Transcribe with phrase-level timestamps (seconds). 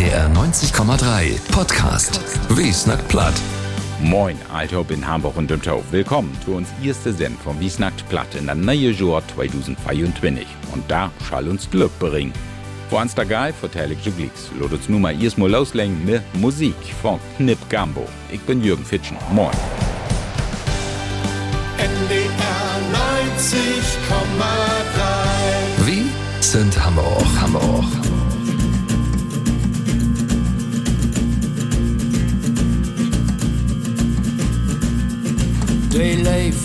[0.00, 2.22] NDR 90,3 Podcast.
[2.56, 3.34] Wie snackt platt?
[4.00, 5.84] Moin, Althob in Hamburg und dem Tau.
[5.90, 10.46] Willkommen zu uns erste Send vom Wiesnackt Platt in der neue Jahr 2024.
[10.72, 12.32] Und da schall uns Glück bringen.
[12.88, 14.48] Vor uns da geil, vertell ich Juglix.
[14.58, 18.08] Lot uns nun mal erstmal loslegen mit Musik von Knip Gambo.
[18.32, 19.18] Ich bin Jürgen Fitschen.
[19.32, 19.50] Moin.
[21.76, 22.30] NDR
[25.84, 26.06] 90,3 Wie
[26.40, 28.19] sind Hamburg, Hamburg?
[35.90, 36.56] Day leef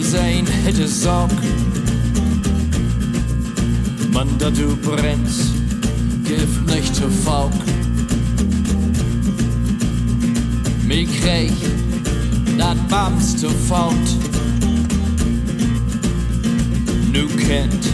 [0.00, 1.30] zijn hitte zak.
[4.12, 5.52] Man dat du brennst,
[6.22, 7.52] gift nicht zu Fauk.
[10.86, 11.52] Mir krieg
[12.56, 14.08] dat Bams zu Faut.
[17.12, 17.84] Nu kennt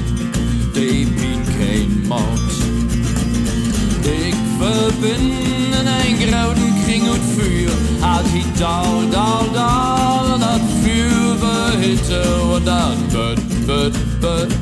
[0.73, 2.49] de bin kein Maut.
[4.03, 7.71] Ich verbinden ein grauen Kring und Für,
[8.07, 8.98] halt die Dal,
[14.23, 14.58] wird,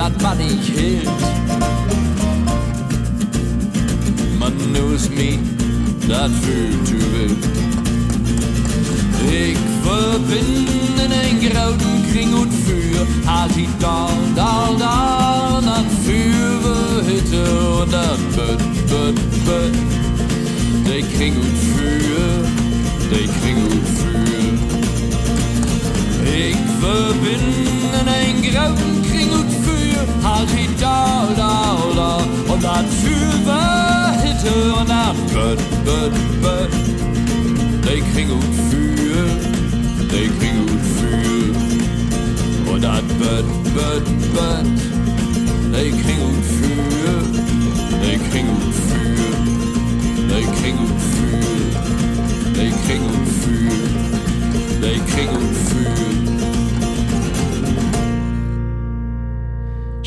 [0.00, 1.08] Hike, dat man ich hielt.
[4.38, 5.38] Man knows me,
[6.08, 7.44] dat fühlt du wild.
[9.30, 17.42] Ich verbinde den grauen Kring und für halt die Dal, Dal, Dal, dann für Hitte
[17.82, 19.74] und dann wird, wird, wird.
[20.86, 22.44] De Kring und für,
[23.10, 24.10] de Kring und für.
[26.24, 29.59] Ich verbinde ein grauen Kring und für
[30.22, 32.16] halt die da, da, da
[32.52, 33.20] und dann für
[34.22, 36.12] Hitte und dann wird, wird,
[36.42, 36.72] wird.
[37.84, 39.26] De Kring und für,
[40.12, 44.66] de Kring und für und dann wird, wird, wird.
[45.72, 46.19] De Kring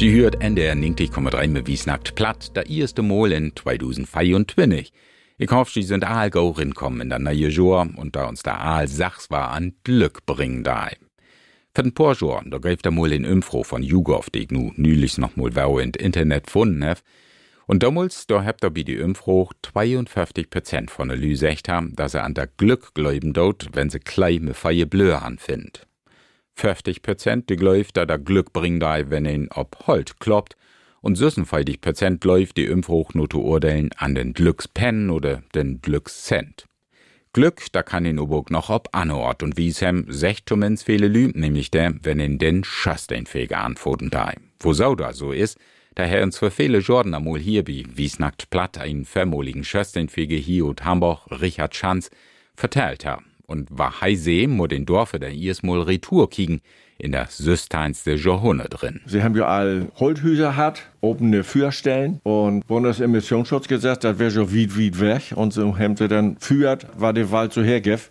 [0.03, 4.91] Sie hört NDR 90,3 mit Wiesnackt platt, der erste Mal in 2024.
[5.38, 8.59] Ich hoffe, Sie sind all go rinkommen in der neue Jahr und da uns der
[8.59, 10.90] all Sachs war an Glück bringen da.
[11.74, 15.18] Für den Jahren, da greift der mal in Info von YouGov, die ich nu nülich
[15.18, 17.00] noch mal wow in Internet gefunden hab.
[17.66, 22.13] Und damals, da habt ihr bei die Info 52% von der Lü echt haben, dass
[22.13, 25.88] er an der Glück gläuben dort, wenn sie kleine feie Blöhe anfindet.
[26.58, 30.56] 50% die läuft, da der Glück bringt da, wenn ihn ob Holt kloppt,
[31.02, 36.66] und 56% läuft die Impfhochnote urteilen an den Glückspen oder den Glückscent.
[37.34, 41.08] Glück, da kann ihn Oburg noch ob Anort und wie es hem secht zumindest viele
[41.08, 44.31] Lü, nämlich der, wenn ihn den Schasteinfähiger antworten da.
[44.59, 45.58] Wo sau da so ist,
[45.96, 50.66] daher uns für viele Jordan amol hier wie wie's nackt platt einen vermoligen Schasteinfähiger hier
[50.66, 52.12] und Hamburg Richard Schanz
[52.56, 56.62] verteilt haben und war heise mo den Dorfe der erstmal Retour kiegen
[56.98, 59.02] in der süsteinste Johunne drin.
[59.06, 65.00] Sie haben ja all Holthüser hat, offene Führstellen und Bundesemissionsschutzgesetz, das wäre so weit, weit
[65.00, 68.09] weg und so haben sie dann führt, war der Wald so hergef.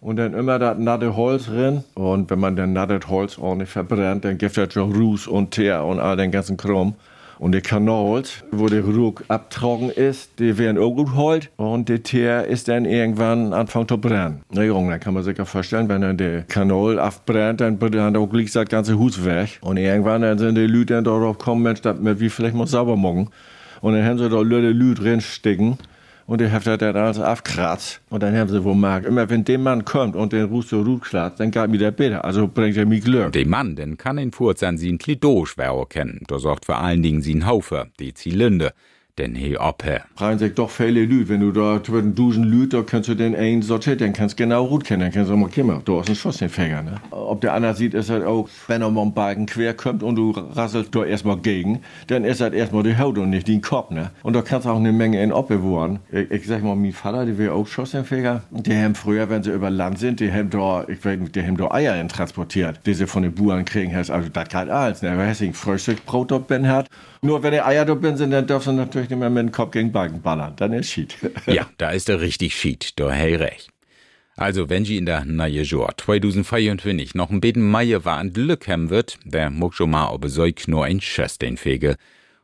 [0.00, 1.82] Und dann immer das natte Holz drin.
[1.94, 5.84] Und wenn man dann nattes Holz ordentlich verbrennt, dann gibt das schon Ruß und Teer
[5.84, 6.94] und all den ganzen Krumm.
[7.38, 11.50] Und die Kanals, wo der Ruck abtrocken ist, die werden auch gut holt.
[11.56, 14.42] Und der Teer ist dann irgendwann anfangen zu brennen.
[14.50, 18.16] Na Junge, dann kann man sich ja vorstellen, wenn dann der Kanal abbrennt, dann brennt
[18.16, 19.58] auch gleich das ganze Hus weg.
[19.60, 22.96] Und irgendwann dann sind die Leute dann darauf kommen, Mensch, das wir vielleicht mal sauber
[22.96, 23.28] machen.
[23.82, 25.76] Und dann haben sie da Leute Lüt reinstecken.
[26.26, 28.00] Und der hat dann alles abkratzt.
[28.10, 30.82] Und dann haben sie wohl merkt, immer wenn der Mann kommt und den Ruf so
[30.82, 32.24] gut klatzt, dann geht mir der besser.
[32.24, 33.32] Also bringt er mich Glück.
[33.32, 36.22] De Mann, den kann in Furz an sin Klidoschwer kennen.
[36.26, 38.72] Da sorgt vor allen Dingen sin Haufe, die Zylinder.
[39.18, 40.02] Denn he oppe.
[40.18, 41.28] Rein sich doch viele Lüd.
[41.28, 44.44] Wenn du da zwischen Dusen Lüd, da kannst du den einen sortieren, den kannst du
[44.44, 45.00] genau gut kennen.
[45.00, 45.80] Dann kannst du mal kimmer.
[45.84, 47.00] Du hast einen Schuss den Fänger, ne?
[47.10, 50.16] Ob der andere sieht, ist halt auch, wenn er mal einen Balken quer kommt und
[50.16, 53.90] du rasselst da erstmal gegen, dann ist halt erstmal die Haut und nicht den Kopf,
[53.90, 54.10] ne?
[54.22, 56.00] Und da kannst du auch eine Menge in Oppe wohnen.
[56.12, 58.42] Ich, ich sag mal, mein Vater, der wäre auch Schussenfänger.
[58.50, 61.42] Die haben früher, wenn sie über Land sind, die haben da, ich weiß nicht, die
[61.42, 63.94] haben da Eier in transportiert, die sie von den Buren kriegen.
[63.94, 65.16] Also, das geht alles, ne?
[65.16, 66.88] Weil Frühstück dort bin hat.
[67.22, 69.72] Nur wenn die Eier dort sind, dann dürfen sie natürlich nicht mehr mit dem Kopf
[69.72, 70.54] gegen Balken ballern.
[70.56, 71.16] Dann ist Schied.
[71.46, 72.98] ja, da ist er richtig Schied.
[72.98, 73.70] Da hey recht.
[74.36, 78.68] Also, wenn sie in der neue Jahr 2024 noch ein bisschen Meier war und Glück
[78.68, 81.96] haben wird, der muss schon mal ob so nur ein Schuss den Fege.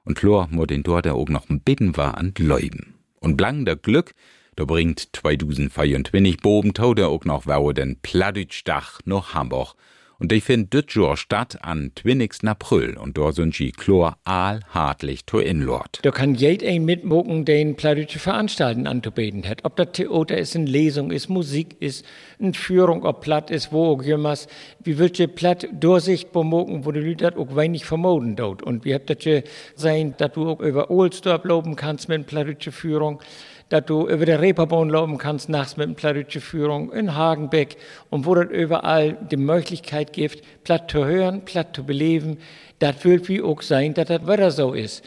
[0.05, 2.94] Und klar, mo den dort der auch noch ein bisschen war und Leuben.
[3.20, 4.15] Und blang der Glück,
[4.56, 9.75] da bringt 2024 boben tau der auch noch wow den Plattdütschdach nach Hamburg.
[10.22, 12.44] Und ich find dit Jahr statt an 20.
[12.44, 15.98] April und da sind sie chlor all hartlich to inlord.
[16.02, 19.64] Da kann jeder ein mitmoken, den plattdeutsche Veranstalten anzubeten hat.
[19.64, 22.06] Ob das Theater ist, eine Lesung ist, Musik ist,
[22.38, 24.46] eine Führung, ob platt ist, wo auch jemals.
[24.84, 28.62] Wie willst du platt durchsichtbar moken, wo die Leute auch wenig vermoden dort.
[28.62, 29.42] Und wie habt das
[29.74, 33.20] sein, dass du auch über Ohlsdorf loben kannst mit plattdeutsche Führung
[33.72, 37.78] dass du über der Reeperbahn laufen kannst, nachts mit einer Führung in Hagenbeck
[38.10, 42.36] und wo das überall die Möglichkeit gibt, platt zu hören, platt zu beleben.
[42.80, 45.02] Das wird wie auch sein, dass das weiter so ist.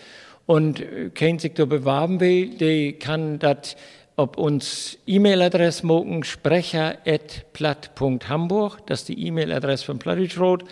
[0.47, 3.75] Und äh, kein sich bewerben will, der kann das
[4.17, 10.63] ob uns E-Mail-Adresse mogen, sprecher.platt.hamburg, das ist die E-Mail-Adresse von Plattdeutschrot.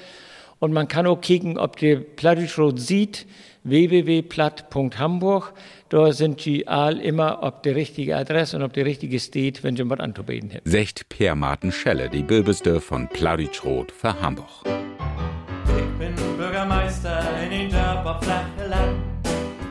[0.60, 3.26] Und man kann auch kicken, ob der Plattdeutschrot sieht,
[3.66, 5.54] www.platt.hamburg.
[5.94, 9.76] Da sind die all immer ob die richtige Adresse und ob die richtige steht, wenn
[9.76, 10.62] sie was anzubeten haben.
[10.66, 14.50] Secht Per Martin Schelle, die Böbeste von Plaritschroth für Hamburg.
[14.66, 19.04] Ich bin Bürgermeister in den auf flache Land.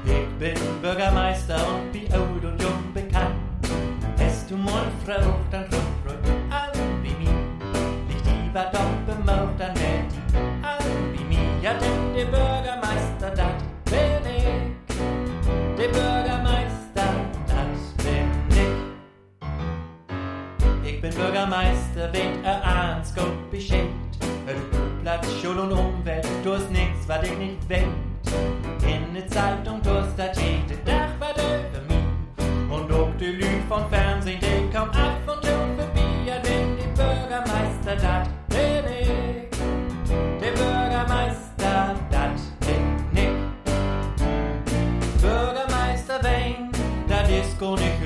[0.07, 3.35] Ich bin Bürgermeister und wie old und jung bekannt.
[4.17, 5.41] Hast du mal Frau,
[21.23, 24.19] Bürgermeister, wen er ans Gott beschenkt.
[25.05, 27.87] Du Schul und Umwelt, du hast nix, was ich nicht will.
[28.85, 32.05] In der Zeitung tust das jede Tag was über mich.
[32.71, 36.03] Und auch die Lüge von Fernsehen, die kommen ab und zu vorbei.
[36.27, 39.49] Ja, denn die Bürgermeister, das bin ich.
[40.41, 43.37] Der Bürgermeister, das bin ich.
[45.21, 46.71] Bürgermeister Wayne,
[47.09, 48.01] das ist gar nicht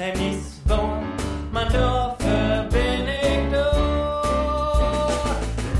[0.00, 1.04] das ist heim nicht wohn,
[1.52, 3.66] man dürfe bin ich du.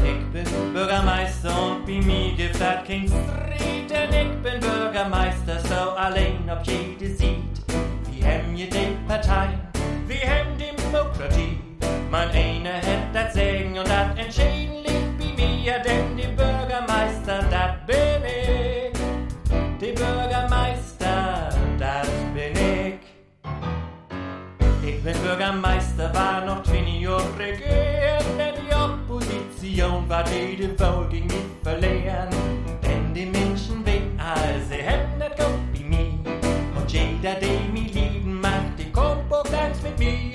[0.05, 6.51] Ich bin Bürgermeister und bei mir gibt das Street, denn ich bin Bürgermeister, so allein
[6.51, 7.63] ob jede sieht.
[8.11, 9.61] Wir haben je die Parteien,
[10.07, 11.59] wir haben Demokratie.
[12.11, 13.00] Mein einer hat
[30.81, 32.29] Wohl gegen mich verlieren.
[32.83, 36.15] Denn die Menschen wegen all, sie hätten das gut bei mir.
[36.75, 40.30] Und jeder, der mich lieben mag, die kommt auch ganz mit mir,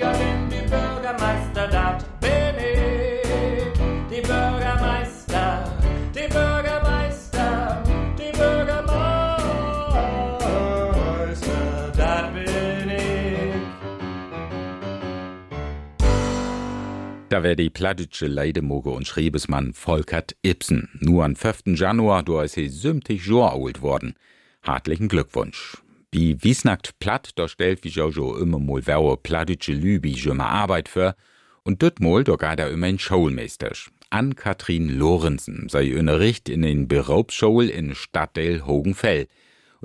[17.36, 20.88] Da wär die plattdütsche Leidemoge und Schriebesmann Volkert Ibsen.
[21.00, 21.78] Nur am 5.
[21.78, 24.14] Januar, da ist he 70 Jahr alt worden.
[24.62, 25.76] Hartlichen Glückwunsch.
[26.10, 31.14] Wie wiesnackt platt, da stellt wie schon immer mal wer plattdütsche Lübi mal Arbeit für.
[31.62, 33.72] Und dort mal, da geht er immer ein Schulmeister.
[34.08, 35.82] Ann-Kathrin Lorenzen sei
[36.18, 39.28] Richt in den Beraubsschule in Stadtteil Hogenfell.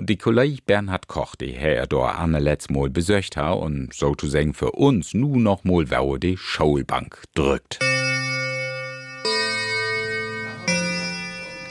[0.02, 4.16] Und die Kollege Bernhard Koch, die her da Anne letzt Mal besöcht ha und so
[4.16, 7.78] zu sagen für uns nu noch mal wer die Schulbank drückt.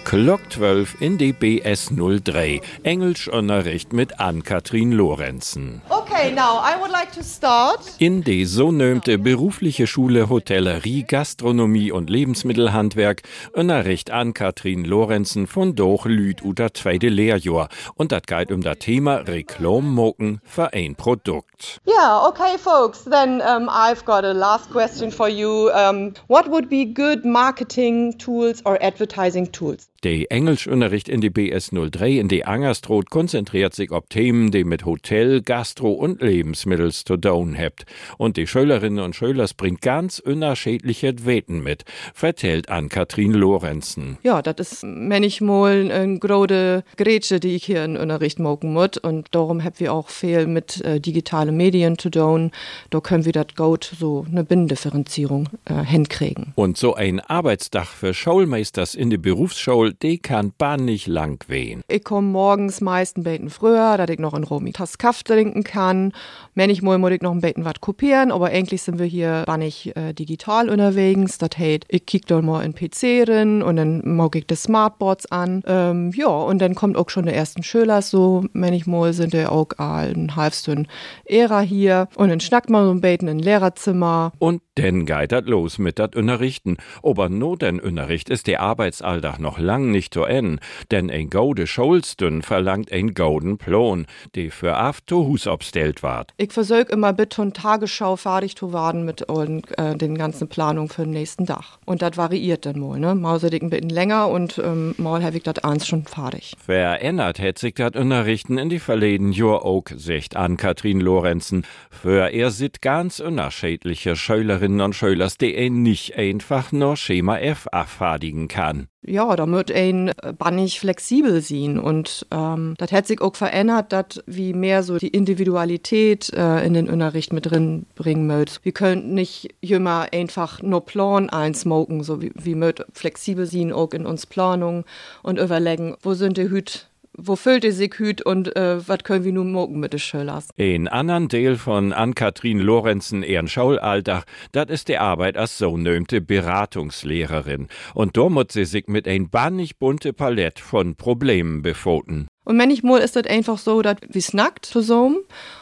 [0.05, 2.61] Glock 12 in die BS 03.
[2.83, 5.81] Englischunterricht mit Ann-Kathrin Lorenzen.
[5.89, 6.00] Okay.
[6.13, 7.79] Okay, now I would like to start.
[7.97, 13.21] In die so nömte berufliche Schule Hotellerie, Gastronomie und Lebensmittelhandwerk
[13.53, 17.69] unterricht an Katrin Lorenzen von Doch Lüd uter zweite Lehrjahr.
[17.95, 21.79] Und das geht um das Thema Reklammoken für ein Produkt.
[21.87, 23.05] Yeah, okay, folks.
[23.05, 25.69] Then um, I've got a last question for you.
[25.69, 29.90] Um, what would be good marketing tools or advertising tools?
[30.03, 35.43] Der Englischunterricht in die BS03 in die Angerstroth konzentriert sich auf Themen, die mit Hotel,
[35.43, 37.85] Gastro und Lebensmittel zu tun habt.
[38.17, 44.17] Und die Schülerinnen und Schüler bringt ganz unterschiedliche Weten mit, vertellt an Katrin Lorenzen.
[44.23, 48.97] Ja, das ist manchmal eine große Grätsche, die ich hier in Unterricht machen muss.
[49.03, 52.49] Und darum haben wir auch viel mit äh, digitalen Medien zu tun.
[52.89, 56.53] Da können wir das gut so eine Binnendifferenzierung äh, hinkriegen.
[56.55, 61.81] Und so ein Arbeitsdach für Schulmeisters in die Berufsschule, die kann bannig lang wehen.
[61.87, 65.63] Ich komme morgens meist ein bisschen früher, dass ich noch in Romi Tass Kaffee trinken
[65.63, 66.13] kann.
[66.55, 70.13] Manchmal muss ich noch ein bisschen was kopieren, aber eigentlich sind wir hier bannig äh,
[70.13, 71.37] digital unterwegs.
[71.37, 75.31] Das heißt, ich kick dann mal in PC rein und dann mag ich die Smartboards
[75.31, 75.63] an.
[75.65, 78.45] Ähm, ja, und dann kommt auch schon der ersten Schüler so.
[78.53, 80.87] Manchmal sind der auch ein halbstund
[81.25, 84.31] Ära hier und dann schnackt man so ein bisschen in Lehrerzimmer.
[84.39, 86.77] Und dann geht das los mit dat Unterrichten.
[87.03, 90.61] Aber no den Unterricht ist der Arbeitsalltag noch lang nicht zu Ende,
[90.91, 96.33] denn ein gaude Schulstün verlangt ein gauden Plan, die für aft to Hus obstellt ward.
[96.37, 100.89] Ich versuche immer bitte und Tagesschau fertig zu werden mit und, äh, den ganzen Planungen
[100.89, 101.79] für den nächsten Tag.
[101.85, 103.15] Und das variiert dann mal, ne?
[103.15, 106.53] Mal ich ein bisschen länger und ähm, mal habe ich das eins schon fertig.
[106.63, 111.65] Verändert hätt sich dat Unterrichten in die verleden Jahr auch, secht an Katrin Lorenzen.
[111.89, 117.67] Für er sit ganz unterschiedliche Schülerinnen und Schülers, die ein nicht einfach nur Schema F
[117.71, 118.87] abfertigen kann.
[119.03, 124.23] Ja, da ein äh, bannig flexibel sein und ähm, das hat sich auch verändert, dass
[124.25, 128.59] wie mehr so die Individualität äh, in den Unterricht mit drin bringen mögt.
[128.63, 134.05] Wir können nicht immer einfach nur Plan einsmoken, so wie, mögt flexibel sein auch in
[134.05, 134.85] uns Planung
[135.23, 139.23] und überlegen, wo sind die Hüt wo füllt ihr sich hüt und äh, was können
[139.23, 140.47] wir nun morgen mit den Schülers?
[140.57, 146.21] Ein anderen Teil von Ann-Kathrin Lorenzen ehren Schaulalltag, das ist die Arbeit als so nömte
[146.21, 147.67] Beratungslehrerin.
[147.93, 152.27] Und da muss sie sich mit ein bannig bunte Palette von Problemen befoten.
[152.43, 155.17] Und manchmal ist das einfach so, dass wir snackt zusammen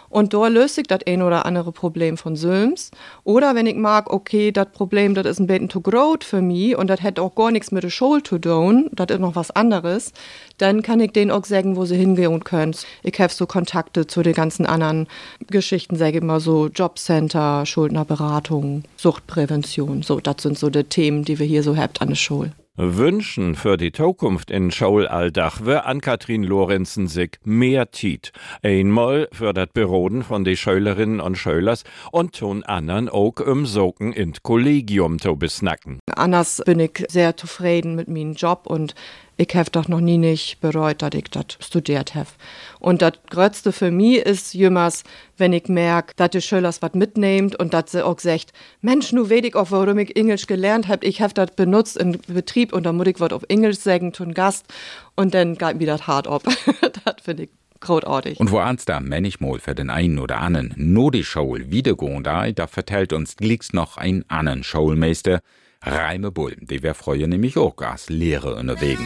[0.09, 2.91] und da löst sich das ein oder andere Problem von Söms.
[3.23, 6.75] Oder wenn ich mag, okay, das Problem, das ist ein bisschen zu groß für mich
[6.75, 9.51] und das hat auch gar nichts mit der Schule zu tun, das ist noch was
[9.51, 10.13] anderes,
[10.57, 12.75] dann kann ich denen auch sagen, wo sie hingehen können.
[13.03, 15.07] Ich habe so Kontakte zu den ganzen anderen
[15.47, 20.01] Geschichten, sage ich mal so Jobcenter, Schuldnerberatung, Suchtprävention.
[20.01, 22.53] So, das sind so die Themen, die wir hier so habt an der Schule.
[22.81, 28.31] Wünschen für die Zukunft in Schaulalldach wär an Katrin Lorenzen sich mehr Tiet.
[28.63, 31.83] Einmal für das Beroden von de Schülerinnen und Schülers
[32.13, 35.99] und tun anderen auch im Soken in Kollegium zu besnacken.
[36.15, 38.95] Anders bin ich sehr zufrieden mit meinem Job und
[39.39, 42.27] ich habe doch noch nie nicht bereut, dass ich das studiert habe.
[42.79, 45.05] Und das Größte für mich ist jemals,
[45.37, 49.29] wenn ich merke, dass die Schüler was mitnehmt und dass sie auch sagt, Mensch, nu
[49.29, 51.05] weet ich auch, warum ich Englisch gelernt habe.
[51.05, 54.33] Ich habe das benutzt im Betrieb und da muss ich was auf Englisch sagen, tun
[54.33, 54.65] Gast
[55.15, 56.43] und dann geht mir das hart ab.
[57.05, 58.41] das finde ich großartig.
[58.41, 62.51] Und wo ans da manchmal für den einen oder anderen nur die Schule wiedergehen da,
[62.51, 65.39] da vertellt uns glicks noch ein anderen Schulmeister,
[65.81, 68.99] Reime Bull, die wär freue nämlich auch als Lehre unterwegs.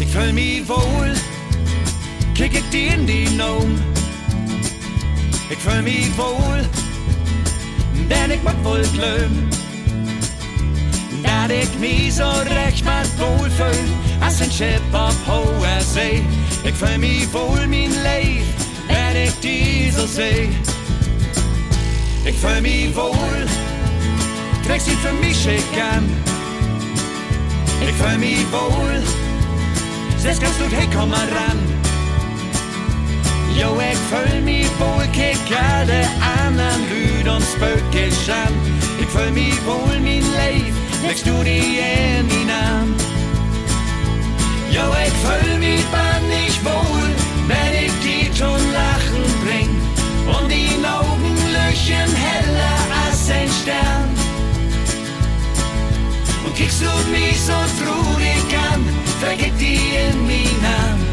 [0.00, 1.12] Ik fühl mich wohl,
[2.34, 3.78] kick ich die in die Noom.
[5.50, 6.62] Ich fühl mich wohl,
[8.08, 9.50] denn ich mag wohl glöm.
[11.22, 16.22] Dat ik mich so recht mal wohl fühl, als ein Schiff auf hoher See.
[16.64, 18.44] Ich fühl mich wohl mein Leib,
[18.88, 20.48] wenn ich die so seh.
[22.24, 23.46] Ich fühl mich wohl,
[24.66, 26.08] träg sie für mich schick an.
[27.82, 29.02] Ich fühl mich wohl,
[30.20, 31.58] Selbst ganz gut, hey, komm mal ran.
[33.58, 36.06] Jo, ich fühl mich wohl, kick alle
[36.44, 38.52] anderen Lüd und spökisch an.
[39.00, 40.74] Ich fühl mich wohl, mein Leib,
[41.06, 43.09] legst du die in die Arm.
[44.70, 47.10] Jo, ich fühl mich bannig wohl,
[47.48, 49.70] wenn ich die schon lachen bring.
[50.34, 54.08] Und die Augen löchen heller als ein Stern.
[56.44, 58.84] Und kickst du mich so traurig an,
[59.20, 61.06] vergib die in mich Namen.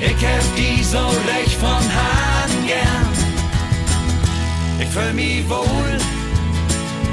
[0.00, 3.08] Ich hab die so recht von Hagen gern.
[4.80, 5.98] Ich fühl mich wohl,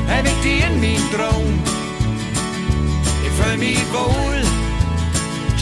[0.08, 1.62] heb ik die in mijn droom.
[3.24, 4.53] Ik fühl mich wohl,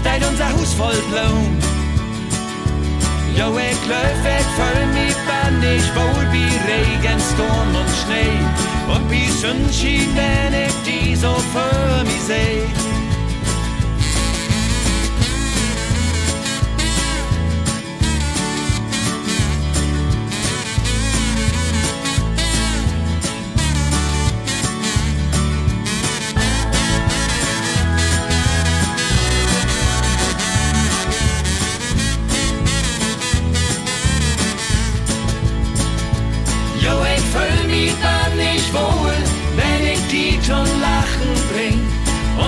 [0.01, 1.58] steht unser Haus voll Blumen.
[3.38, 8.38] Jo, ich läuf, ich fühl mich wenn ich wohl wie Regen, Sturm und Schnee.
[8.93, 12.90] Und wie Sonnenschein, wenn ich die so für mich seh.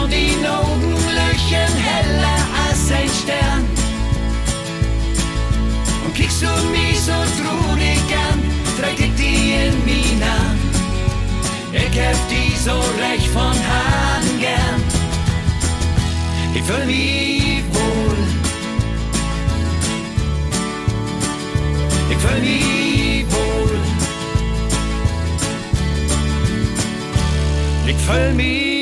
[0.02, 3.66] Und die Augen löchen heller als ein Stern.
[6.06, 8.40] Und kickst du mich so traurig an,
[8.80, 10.58] träg ich die in mich an.
[11.72, 14.82] Ich hab die so recht von Hand gern.
[16.56, 18.18] Ich fühl mich wohl.
[22.12, 23.80] Ich fühl mich wohl.
[27.88, 28.73] Ich fühl mich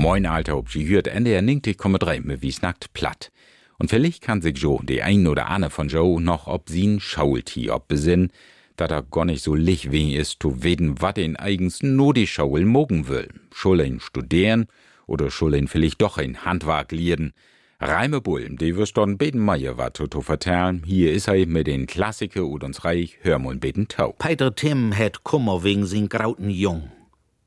[0.00, 3.30] Moin Alter, ob sie hört, Ende er ningt, ich komme drei, mir wie's nackt platt.
[3.78, 7.68] Und vielleicht kann sich Joe, die ein oder andere von Joe, noch ob sie'n Schaulti
[7.68, 8.30] ob besinn,
[8.76, 12.26] da er gar nicht so lich wie ist, zu weden, wat ihn eigens nur die
[12.26, 13.28] Schaul mogen will.
[13.52, 14.68] Schul ihn studieren
[15.06, 17.34] oder schul ihn vielleicht doch ein Handwerk lieden.
[17.78, 20.82] Reime Bullen, die wirst dann beten Meier wat zu vertellen.
[20.86, 24.14] Hier is er mit den Klassiker und uns reich, hör mal beten tau.
[24.18, 26.90] Peter Tim het Kummer wegen sin grauten Jung.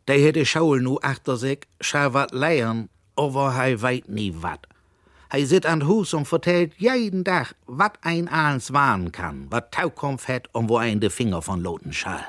[0.07, 4.67] Der hätte Schaul nu achter sich, schau wat leiern, aber hei weit nie wat.
[5.31, 10.27] Hei sit an Hus und vertellt jeden Tag, wat ein Ahns warnen kann, wat Taukampf
[10.27, 12.25] het und wo ein de Finger von loten schall.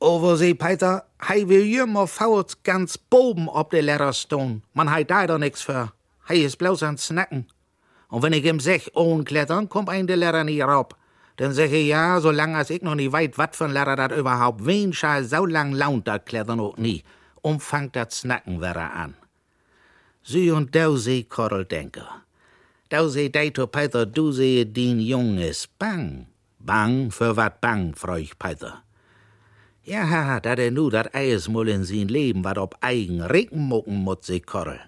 [0.00, 4.62] Aber sie, Peter, hei will jümmer fault ganz boben ob de Letterstone.
[4.74, 5.92] Man hei da doch nix für.
[6.28, 7.46] Hei is bloß an Snacken.
[8.08, 10.94] Und wenn ich ihm sech, ohn klettern, kommt ein de Lehrer nie raub.
[11.38, 14.66] Dann sag ich, ja, solange als ich noch nie weit, wat ein Lehrer dat überhaupt
[14.66, 17.04] wen schall so lang launt dat klettern auch nie.
[17.42, 19.14] Umfangt dat Snacken wäre an.
[20.24, 22.22] Sie und dau sie Korrel Denker.
[22.88, 26.26] Dau sie dei to Peter, du sehe din Junges bang.
[26.58, 28.82] Bang, für wat bang, freuch Peter.
[29.84, 34.02] Ja, dat er nu dat Eis mul in sin Leben wat ob eigen Regen mucken
[34.02, 34.80] mut sie Korrel.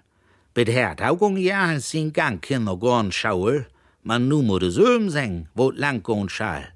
[0.53, 3.67] Bit her, taugung ja in sin Gang kinder gorn Schaul,
[4.03, 6.73] man nu mu de Söm seng, wo lang gorn schall.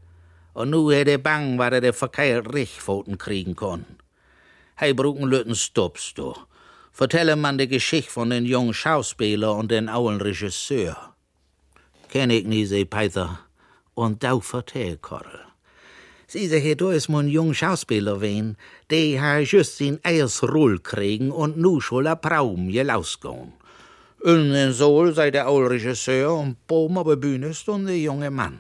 [0.54, 3.86] Und nu hätte bang, wat er de verkeilt Richfoten kriegen konn.
[4.80, 6.34] Hei löten stoppst du.
[6.92, 11.14] Vertelle man de Geschichte von den jungen Schauspieler und den auen Regisseur.
[12.10, 13.40] Kenn ich nie, se Peter.
[13.96, 15.46] Und dau vertell, Korrel.
[16.28, 18.58] Sie se hier, du is mon jung Schauspieler wen,
[18.90, 23.54] de ha just sin eiers Roll kriegen und nu schul a Praum gelausgån.
[23.54, 23.65] Unnen
[24.26, 28.60] Sol sei der aul Regisseur und auf der Bühne stund der junge Mann.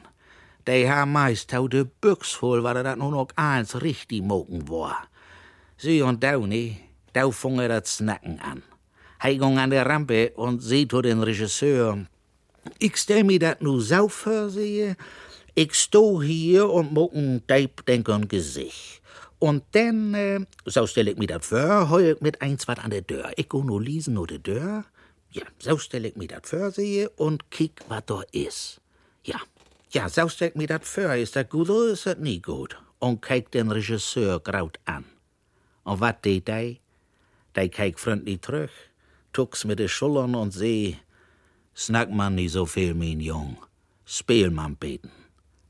[0.67, 4.69] De ha meist hau de Büchs voll, weil er dat nun auch eins richtig mogen
[4.69, 5.07] war.
[5.75, 6.77] Sie und Downey,
[7.13, 8.61] da fing er das Snacken an.
[9.23, 12.05] Hei ging an der Rampe und sieht zu den Regisseur,
[12.77, 14.95] ich stell mir dat nu sau versehe,
[15.55, 19.01] ich sto hier und mo ein Deibdenkern Gesicht.
[19.39, 22.91] Und dann, äh, so stell ich mir dat vor, heu ich mit eins wat an
[22.91, 23.31] der Tür.
[23.35, 24.85] Ich go nur lesen nur de Tür.
[25.35, 28.79] Ja, so stell ich mir dat vor sehe und kick wat da is.
[29.25, 29.41] Ja,
[29.91, 31.13] ja, so stell ich mir dat vor.
[31.13, 32.77] Ist dat gut oder ist dat nie gut?
[32.99, 35.03] Und kijk den Regisseur graut an.
[35.83, 36.79] Und wat deed hij?
[37.53, 38.71] Hij keek freundlich terug,
[39.33, 40.95] tucks mit de Schultern und seh,
[41.75, 43.57] snack man nie so viel, mein Jung.
[44.05, 45.11] Speel man beten.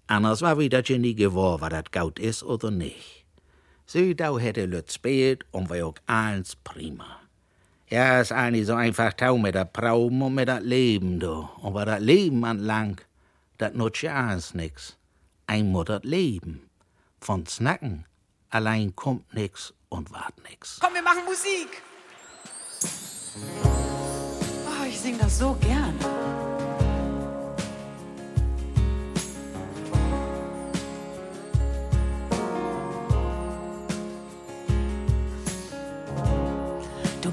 [0.08, 3.26] Anders war wie dat je nie gewor, wat dat goud is oder nicht.
[3.88, 7.25] Sie dau hätte lüt spät und war auch eins prima.
[7.90, 11.50] Ja, ist eigentlich so einfach tau mit der Praum und mit dat Leben, do.
[11.62, 13.00] Und war dat Leben anlang,
[13.58, 14.98] dat nutzt ja eins nix.
[15.46, 16.68] Ein muss dat Leben.
[17.22, 18.06] Von Snacken
[18.50, 20.80] allein kommt nix und wart nix.
[20.82, 21.82] Komm, wir machen Musik.
[23.64, 25.94] Oh, ich sing das so gern.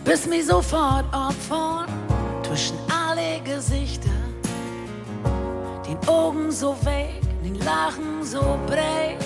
[0.05, 1.87] Bist mir sofort Opfer
[2.43, 4.11] zwischen alle Gesichter.
[5.87, 9.25] Den Augen so weg, den Lachen so breit.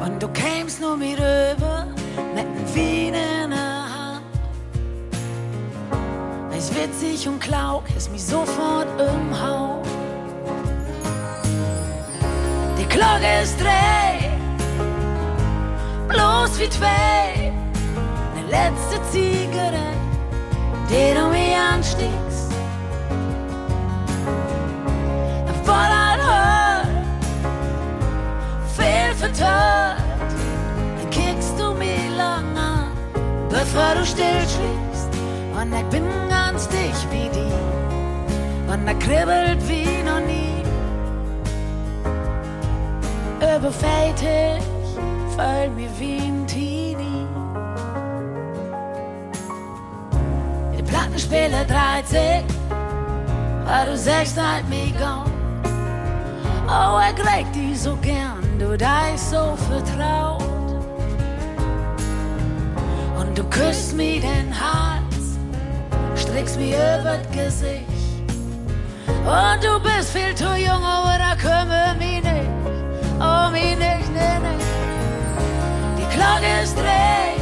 [0.00, 1.86] Und du kämst nur mir rüber
[2.34, 4.22] mit nem Wien in der Hand.
[6.56, 9.86] Ist witzig und klaug, ist mich sofort im Haus.
[12.78, 14.30] Die Glocke ist drei,
[16.08, 17.45] bloß wie zwei.
[18.56, 20.00] Letzte Zigarette,
[20.88, 22.50] die du mir anstiegst.
[25.64, 26.82] Voller Hör,
[28.76, 29.98] viel vertört,
[30.96, 32.88] dann kickst du mir lang an,
[33.50, 35.10] bevor du still schläfst.
[35.60, 40.62] Und ich bin ganz dicht wie die, und er kribbelt wie noch nie.
[43.38, 44.62] Überfältig,
[45.36, 46.35] voll mir wie
[51.16, 52.44] Plattenspieler dreht sich,
[53.64, 55.24] weil du sagst halt mich gone.
[56.68, 60.42] Oh, er kriegt die so gern, du da so vertraut.
[63.18, 65.38] Und du küsst mir den Hals,
[66.16, 67.86] strickst mir über das Gesicht.
[69.06, 72.50] Und du bist viel zu jung, aber da kümmere mich nicht.
[73.20, 74.64] Oh, mich nicht, nee, nee.
[75.96, 77.36] Die Glocke ist drei,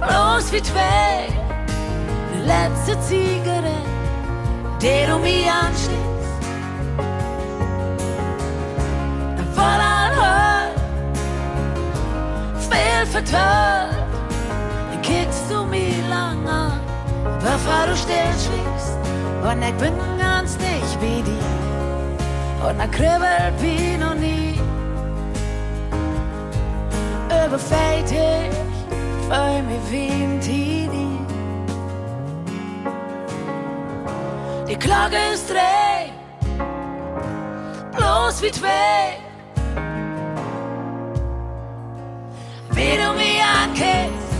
[0.00, 1.41] bloß wie zwei.
[2.44, 3.86] Letzte Zigarette,
[4.80, 6.02] die du mir ansteckst.
[9.54, 10.70] voller Hör,
[12.68, 13.94] viel vertört,
[14.90, 16.80] dann kickst du mir lang an,
[17.40, 18.22] bevor du still.
[19.42, 24.60] Und ich bin ganz dicht wie die, und er kribbelt wie noch nie.
[27.44, 28.52] Überfältig,
[29.28, 31.01] voll mir wie ein Teenie.
[34.72, 36.10] Die Glocke ist drei,
[37.94, 39.18] bloß wie zwei.
[42.70, 44.32] wie du mich ankennst.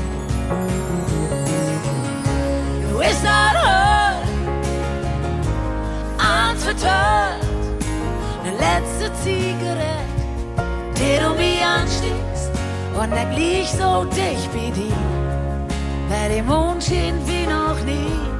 [2.80, 4.26] Du bist not hurt,
[6.16, 7.44] eins vertört,
[8.42, 10.06] eine letzte Zigarette,
[10.96, 12.50] die du mich anstiegst.
[12.98, 14.94] Und ich lieg so dicht wie die,
[16.08, 18.31] bei dem Mond schien wie noch nie.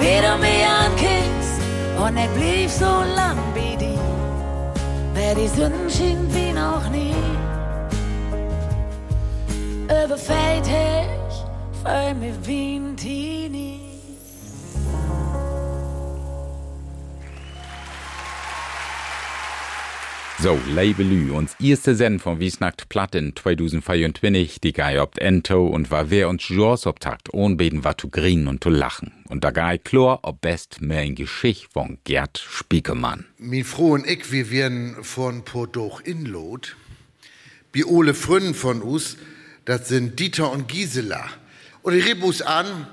[0.00, 1.60] Wie du mich ankennst,
[1.96, 3.94] und ich blieb so lang wie die
[5.14, 7.14] wer die Sünden schien wie noch nie.
[9.84, 11.30] Überfältig,
[11.82, 13.83] voll mir wie ein Teenie.
[20.44, 25.90] So, Labelü, uns erste Send von Wiesnackt Platt in 2024, die Gei obt Ento und
[25.90, 29.10] war wer uns Jors obtakt, ohne war zu grien und zu lachen.
[29.30, 33.24] Und da Gei chlor ob best mehr ein Geschicht von Gerd Spiekemann.
[33.38, 36.76] Mi und ich, wir werden von Pordoch Inlot.
[37.72, 39.16] Bi ole Frünnen von us,
[39.64, 41.24] das sind Dieter und Gisela.
[41.80, 42.86] Und ich rebus an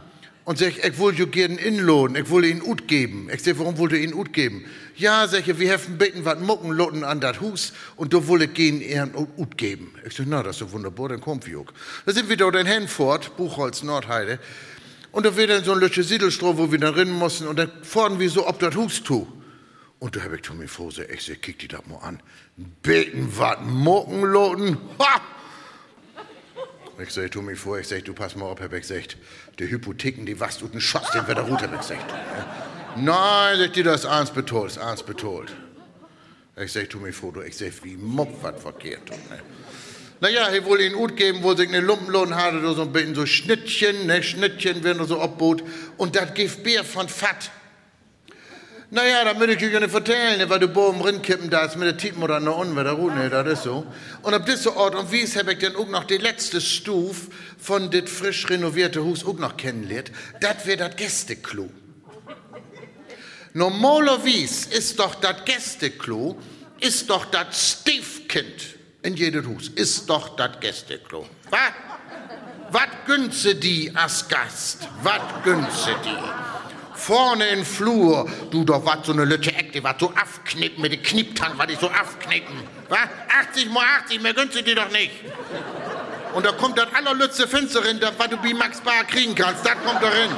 [0.45, 3.30] und sag, ich will jo gern inlohn, ich will ihn ut geben.
[3.34, 4.65] Ich sag, warum wollt ihr ihn ut geben?
[4.95, 8.47] Ja, sag ich, wir haben bitten, wat mucken lotten an dat Hus und du wolle
[8.47, 9.93] gehen ihren ut geben.
[10.06, 11.73] Ich sag, na, das ist so wunderbar, dann kommt wir auch.
[12.06, 14.39] Da sind wir da in Henfort, Buchholz, Nordheide.
[15.12, 17.71] Und da wird dann so ein Lösche Siedelstroh, wo wir dann rinnen mussten und dann
[17.84, 19.27] fordern wir so, ob das Hus tu.
[19.99, 22.19] Und da hab ich zu mir vor, ich sag, kick die da mal an.
[22.82, 25.21] Beten, wat mucken lotten, ha!
[26.99, 29.17] Ich sag, tu mir vor, ich sag, du pass mal auf, hab ich gesagt,
[29.60, 32.13] die Hypotheken, die wachst und einen Schuss, den wird der Rute, hab ich gesagt.
[32.95, 35.51] Nein, sagt die, das ist eins betont, ist eins betont.
[36.58, 39.10] Ich sag, tu mir vor, du, ich sag, wie muck was verkehrt.
[39.10, 39.39] Ne?
[40.19, 43.25] Naja, ich wollte ihn gut geben, wo sich eine Lumpenlohn hatte, so ein bisschen so
[43.25, 45.63] Schnittchen, ne, Schnittchen werden so abbot,
[45.97, 47.49] und das gibt Bier von Fett.
[48.93, 52.04] Naja, da möchte ich dir nicht erzählen, ne, weil du oben rinkippen da ist mit
[52.04, 53.86] der noch unten, der Ruhe, ne, das ist so.
[54.21, 57.89] Und ab dieser Ort und Wies habe ich dann auch noch die letzte Stufe von
[57.89, 60.12] dit frisch renovierte Hus auch noch kennengelernt.
[60.41, 61.69] Das wäre das Gästeklo.
[63.54, 66.38] Normalerweise ist doch das Gästeklo,
[66.82, 71.30] ist doch das Stiefkind in jedem Hus, ist doch das Gästeklo.
[71.49, 71.71] Was?
[72.71, 74.89] Was günze die als Gast?
[75.01, 76.61] Was günze die?
[77.01, 80.91] Vorne in Flur, du doch wat so eine Lütte Eck, die wat so aufknippen mit
[80.91, 82.55] den Knieptank, wat die so aufknippen.
[82.89, 82.99] Was?
[83.49, 85.11] 80 mal 80, mehr günze die doch nicht.
[86.33, 89.73] Und da kommt das allerletzte Fensterin, das was du bei Max Bar kriegen kannst, das
[89.83, 90.29] kommt da rein.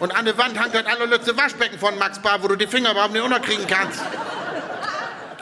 [0.00, 2.90] Und an der Wand hängt das allerletzte Waschbecken von Max Bar, wo du die Finger
[2.90, 4.00] überhaupt nicht unterkriegen kannst.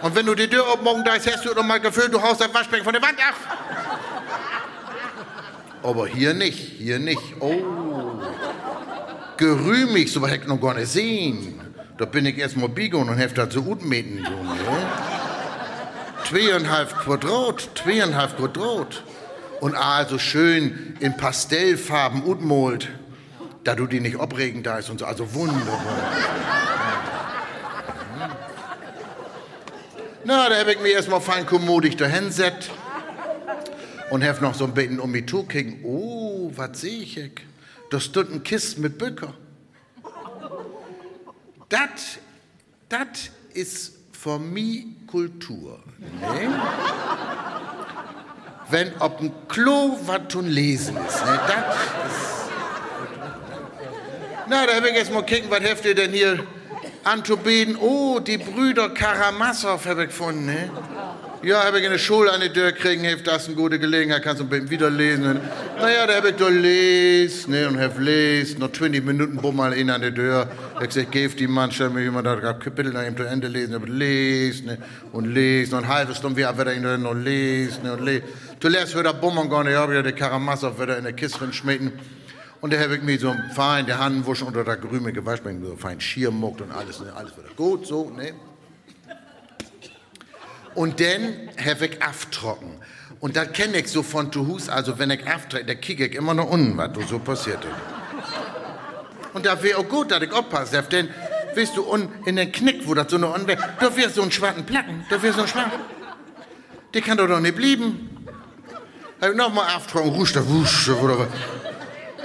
[0.03, 2.53] Und wenn du die Tür morgen da hast du doch mal gefühlt, du haust das
[2.53, 3.35] Waschbecken von der Wand ab.
[5.83, 7.23] Aber hier nicht, hier nicht.
[7.41, 8.21] Oh.
[9.41, 11.59] Gerühmig, so hätte ich noch gar nicht sehen.
[11.97, 14.23] Da bin ich erst mal biegen und hef das so gut meten.
[14.23, 14.87] So, ne?
[16.29, 19.03] Zweieinhalb Quadrat, zweieinhalb Quadrat.
[19.61, 22.91] Und also schön in Pastellfarben utmolt.
[23.65, 25.07] da du die nicht opregen da ist und so.
[25.07, 25.81] Also wunderbar.
[30.25, 32.71] Na, da habe ich mich erstmal fein kommodig dahin set
[34.11, 35.81] und hab noch so ein bisschen um mich zu kicken.
[35.83, 37.19] Oh, was sehe ich?
[37.91, 39.35] Da stund ein Kisten mit Böcker.
[41.69, 42.19] Das,
[42.89, 45.81] das ist für mich Kultur.
[45.99, 46.61] Ne?
[48.71, 51.25] Wenn auf dem Klo was zu lesen ist.
[51.25, 51.41] Ne?
[51.47, 51.77] Das
[52.07, 52.41] ist.
[54.49, 56.45] Na, da hab ich erst mal kicken, was habt ihr denn hier
[57.05, 57.77] anzubeten?
[57.77, 60.47] Oh, die Brüder Karamassow hab ich gefunden.
[60.47, 60.71] Ne?
[61.43, 64.41] Ja, habe ich in der Schule eine Tür kriegen, hilft das eine gute Gelegenheit, kannst
[64.41, 65.41] du ein bisschen wieder lesen.
[65.79, 69.89] Naja, da habe ich doch lesen, ne, und hab lesen, noch 20 Minuten bummel in
[69.89, 70.51] an der Tür.
[70.83, 73.75] Ich gesagt, gib die Mann, stell mir jemand das Kapitel nach ihm zu Ende lesen,
[73.75, 74.79] hab lesen, ne,
[75.13, 78.25] und lesen, und halbe Stunde wieder wieder in der noch lesen, ne, und lesen.
[78.61, 81.93] Zuletzt wird der Bummel gehen, ich habe ja die Karamassow wieder in der Kiste schmieden.
[82.61, 85.75] Und da habe ich mir so fein die Hand wuschen unter der Grüme gewaschen, so
[85.75, 88.35] fein Schirmuckt und alles, ne, alles wieder gut, so, ne.
[90.75, 92.81] Und dann habe ich aftrocken.
[93.21, 96.15] Und das kenne ich so von zu Hus, also wenn ich aftrocken, da kicke ich
[96.15, 99.35] immer noch unten, was so passiert ist.
[99.35, 101.09] Und da wäre auch gut, dass ich aufpasse, denn,
[101.55, 104.31] weißt du, un, in den Knick, wo das so noch anwäre, da wäre so ein
[104.31, 105.81] schwarzen Platten, da wäre so ein schwarzen.
[106.95, 108.27] Die kann doch noch nicht blieben.
[109.21, 111.29] Hab ich nochmal aftrocken, rusch, da wusch, oder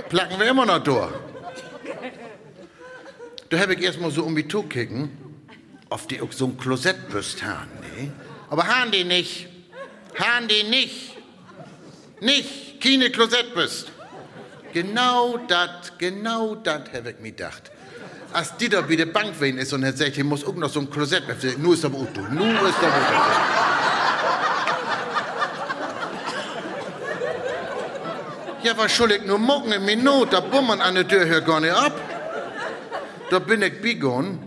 [0.09, 1.09] Placken wir immer noch da.
[3.49, 5.09] Da habe ich erstmal so um die Tour kicken,
[5.89, 8.11] auf die auch so ein Klosettbüst haben, ne?
[8.49, 9.47] Aber haben die nicht.
[10.17, 11.17] Haben die nicht.
[12.21, 12.81] Nicht.
[12.81, 13.91] Keine Klosettbüst.
[14.73, 17.71] Genau das, genau das habe ich mir gedacht.
[18.33, 20.69] Als die da bei der Bank wen ist und er sagt, hier muss auch noch
[20.69, 21.23] so ein Klosett,
[21.57, 23.75] nur ist aber auch du, nur ist aber auch
[28.63, 30.31] Ja, was soll ich nur mucken in Minute?
[30.31, 31.93] Da bummern an der Tür hier gar nicht ab.
[33.29, 34.39] Da bin ich bigon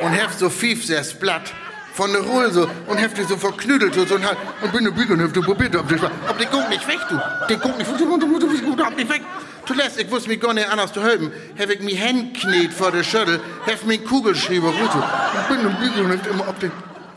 [0.00, 1.52] und hab so fief sechs Blatt
[1.92, 5.20] von der Ruhe so und die so verknüdelt so, und, halt, und bin ein bigon
[5.20, 7.20] und die probiert, ob die, ob die guckt nicht weg, du.
[7.48, 9.22] Die guckt nicht weg, du, hab nicht weg.
[9.66, 13.04] Zuletzt, ich wusste mich gar nicht anders zu helfen, hab ich mich Händknet vor der
[13.04, 16.70] Schüttel, hab mir Kugelschreiber runter und bin ein bigon und immer, ob die,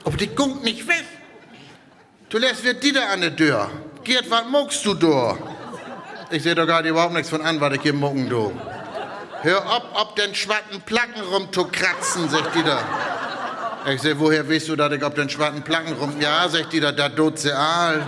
[0.03, 1.05] ob die guckt nicht weg.
[2.29, 3.69] Zuletzt wird die da an der Tür.
[4.03, 5.37] Gerd, was muckst du da?
[6.29, 8.51] Ich seh doch gerade überhaupt nichts von an, was ich hier mucken, du.
[9.41, 12.79] Hör ab, ob den schwarzen Placken rumzukratzen, sagt die da.
[13.87, 16.19] Ich seh, woher weißt du, dass ich auf den schwarzen Placken rum...
[16.19, 18.01] Ja, sagt die da, da doze Aal.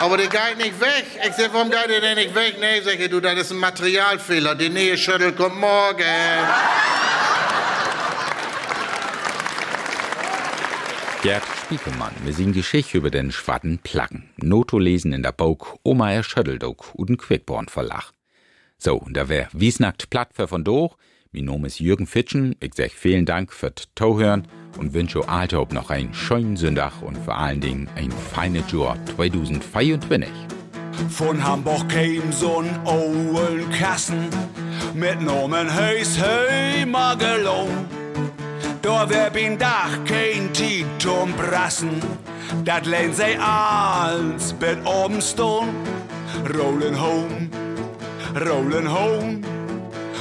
[0.00, 1.06] Aber die geht nicht weg.
[1.24, 2.56] Ich seh, warum geht ihr denn nicht weg?
[2.58, 4.56] Nee, sag ich, du, das ist ein Materialfehler.
[4.56, 6.02] Die Nähe-Shuttle kommt morgen.
[11.22, 14.30] Gerd Spiekemann mit sin Geschichte über den schwatten Placken.
[14.36, 18.10] Noto lesen in der Bauch Oma er Schötteldog und Quickborn Verlag.
[18.78, 20.96] So, und da wär Wiesnackt Plattfer von doch.
[21.34, 22.54] Mein Name ist Jürgen Fitschen.
[22.60, 24.46] Ich sag vielen Dank fürs Tauhören
[24.78, 30.28] und wünsche Althob noch einen schönen Sonntag und vor allen Dingen ein feines Jahr 2024.
[31.08, 34.28] Von Hamburg käm so'n Owen Kassen
[34.94, 37.68] mit Nomen Heis Heimagelon.
[38.80, 42.00] Da wär bin Dach kein Tiet zum Brassen,
[42.64, 45.72] dat lehnt sei als Bett oben stone.
[46.56, 47.48] Rolling home,
[48.36, 49.40] rolling home,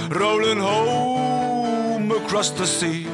[0.10, 3.08] rolling home across the sea.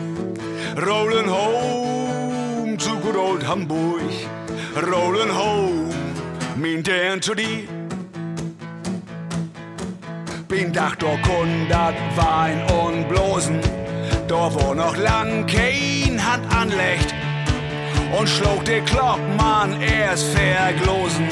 [0.76, 4.12] Rolling home to good old Hamburg,
[4.76, 5.94] rolling home,
[6.56, 7.68] min Dan to die.
[10.48, 13.62] Bin Dach doch hundert Wein und Blosen
[14.30, 17.16] da wo noch lang kein Hand anlegt
[18.18, 21.28] und schlug der Glockmann erst verglosen,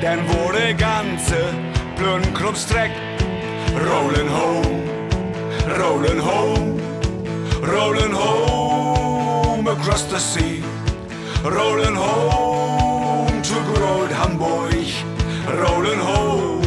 [0.00, 1.52] dann wurde ganze
[1.96, 2.90] Blönclubs Dreck.
[3.74, 4.86] Rolling home,
[5.80, 6.78] rolling home,
[7.62, 10.62] rolling home across the sea,
[11.44, 14.86] rolling home to good old Hamburg,
[15.46, 16.62] rolling home,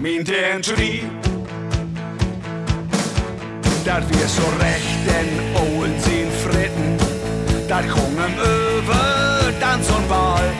[0.00, 1.02] mean to die
[3.84, 6.96] dat wir so recht den Owen sehen fritten,
[7.68, 10.50] dat kommen über dann so Ball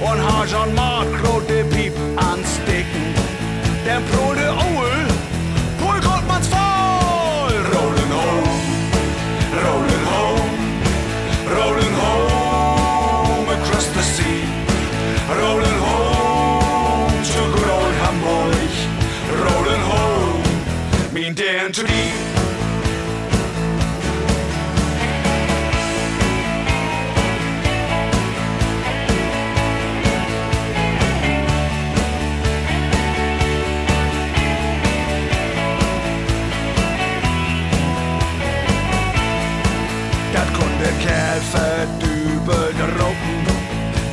[0.00, 3.14] und ha schon mal rote Piep anstecken,
[3.84, 4.29] der Brode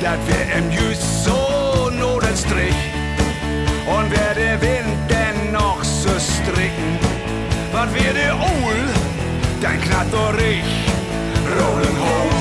[0.08, 2.82] dat wir im Jüss so nur den Strich.
[3.96, 6.92] Und wer der Wind denn noch so stricken,
[7.74, 8.82] was wir der Ohl,
[9.62, 10.72] dann knallt doch ich.
[11.60, 12.40] Rolling home,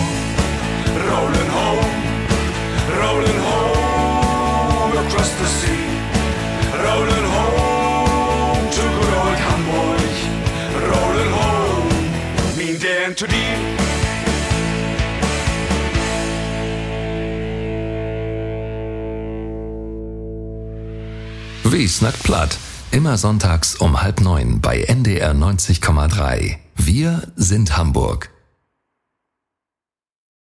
[1.10, 1.94] rolling home,
[3.00, 5.88] rolling home across the sea,
[6.86, 10.14] rolling home to good old Hamburg,
[10.92, 11.88] rolling home,
[12.58, 13.85] mean Dan to deep.
[21.76, 22.56] Wie snackt platt?
[22.90, 26.56] Immer sonntags um halb neun bei NDR 90,3.
[26.74, 28.30] Wir sind Hamburg.